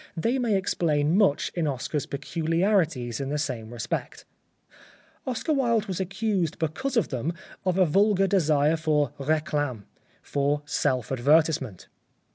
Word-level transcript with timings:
They 0.17 0.39
may 0.39 0.55
explain 0.55 1.15
much 1.15 1.51
in 1.53 1.67
Oscar's 1.67 2.07
peculiarities 2.07 3.19
in 3.21 3.29
the 3.29 3.37
same 3.37 3.71
respect. 3.71 4.25
Oscar 5.27 5.53
Wilde 5.53 5.85
was 5.85 5.99
accused 5.99 6.57
because 6.57 6.97
of 6.97 7.09
them 7.09 7.33
of 7.65 7.77
a 7.77 7.85
vulgar 7.85 8.25
desire 8.25 8.77
for 8.77 9.11
reclame, 9.19 9.83
for 10.23 10.63
self 10.65 11.11
advertisement. 11.11 11.87